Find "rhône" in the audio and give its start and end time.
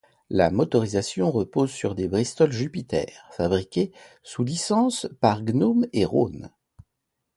6.05-6.49